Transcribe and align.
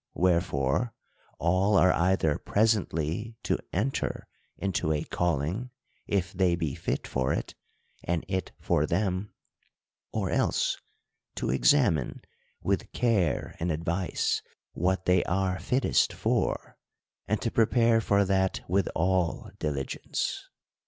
Wherefore 0.15 0.95
all 1.37 1.75
are 1.77 1.91
either 1.93 2.39
presently 2.39 3.35
to 3.43 3.59
enter 3.71 4.27
into 4.57 4.91
a 4.91 5.03
calling, 5.03 5.69
if 6.07 6.33
they 6.33 6.55
be 6.55 6.73
fit 6.73 7.05
for 7.05 7.31
it, 7.31 7.53
and 8.03 8.25
it 8.27 8.51
for 8.59 8.87
them; 8.87 9.31
or 10.11 10.31
else 10.31 10.75
to 11.35 11.51
examine, 11.51 12.23
with 12.63 12.91
care 12.93 13.55
and 13.59 13.71
advice, 13.71 14.41
what 14.71 15.05
they 15.05 15.23
are 15.25 15.59
fittest 15.59 16.13
for, 16.13 16.79
and 17.27 17.39
to 17.43 17.51
prepare 17.51 18.01
for 18.01 18.25
that 18.25 18.61
with 18.67 18.89
all 18.95 19.51
diligence. 19.59 20.49